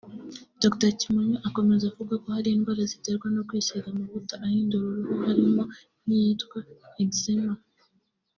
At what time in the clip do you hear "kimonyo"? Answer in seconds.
0.99-1.37